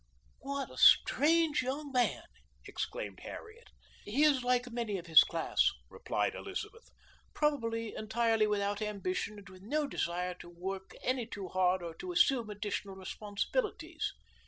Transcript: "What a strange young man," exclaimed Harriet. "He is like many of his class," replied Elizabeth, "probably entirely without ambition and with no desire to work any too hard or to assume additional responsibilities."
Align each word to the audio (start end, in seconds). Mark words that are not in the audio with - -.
"What 0.39 0.71
a 0.71 0.77
strange 0.79 1.61
young 1.61 1.91
man," 1.91 2.23
exclaimed 2.65 3.19
Harriet. 3.19 3.67
"He 4.03 4.23
is 4.23 4.43
like 4.43 4.71
many 4.71 4.97
of 4.97 5.05
his 5.05 5.23
class," 5.23 5.69
replied 5.91 6.33
Elizabeth, 6.33 6.89
"probably 7.35 7.93
entirely 7.93 8.47
without 8.47 8.81
ambition 8.81 9.37
and 9.37 9.47
with 9.47 9.61
no 9.61 9.85
desire 9.85 10.33
to 10.39 10.49
work 10.49 10.95
any 11.03 11.27
too 11.27 11.49
hard 11.49 11.83
or 11.83 11.93
to 11.97 12.11
assume 12.11 12.49
additional 12.49 12.95
responsibilities." 12.95 14.11